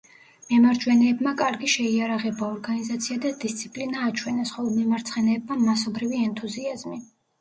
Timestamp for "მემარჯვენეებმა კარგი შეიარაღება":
0.51-2.41